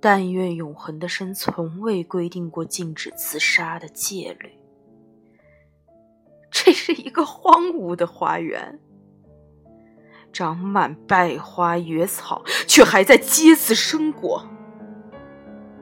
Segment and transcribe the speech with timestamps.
[0.00, 4.52] 但愿永恒的生从未规定过禁止自杀的戒律。
[6.50, 8.78] 这是一个荒芜的花园，
[10.32, 14.48] 长满败花野草，却还在结子生果。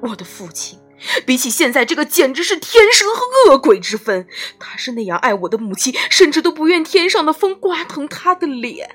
[0.02, 0.78] 我的父亲，
[1.24, 4.26] 比起现在这个，简直是天神和恶鬼之分。
[4.58, 8.88] 他是那样爱我的母亲，甚至都不愿天上的风刮疼他的脸；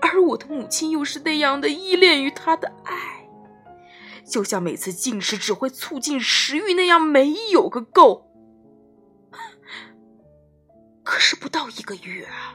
[0.00, 3.19] 而我的母亲又是那样的依恋于他的爱，
[4.26, 8.26] 就像每次进食只会促进食欲那样，没有个够。
[11.02, 12.54] 可是不到一个月啊，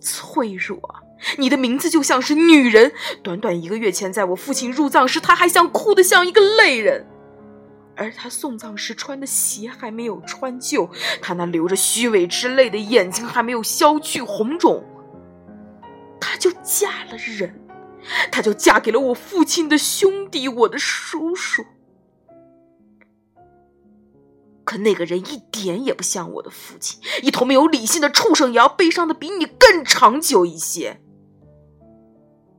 [0.00, 1.00] 脆弱啊，
[1.36, 2.92] 你的名字就像是女人。
[3.22, 7.04] 短短一个月前，在我父亲入葬时，他还像哭得像一个泪人；
[7.94, 10.90] 而他送葬时穿的鞋还没有穿旧，
[11.22, 14.82] 他那流着虚伪之泪的眼睛还没有消去红肿，
[16.20, 17.67] 他就嫁了人，
[18.30, 21.64] 他就嫁给了我父亲的兄弟，我的叔叔。
[24.64, 31.00] 可那个人一点也不像我的父亲，一头没有理性的畜生，也要悲伤的比你更长久一些。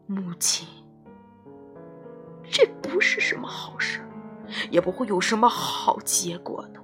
[0.08, 0.68] 母亲，
[2.50, 4.04] 这不是什么好事，
[4.72, 6.80] 也不会有什么好结果的。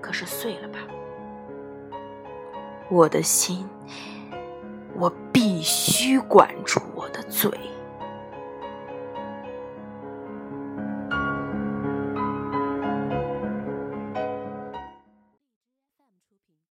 [0.00, 0.80] 可是碎了吧，
[2.90, 3.64] 我的心，
[4.98, 6.80] 我必须管住。